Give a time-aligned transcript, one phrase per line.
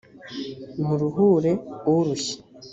[0.85, 1.51] muruhure
[1.93, 2.35] urushye.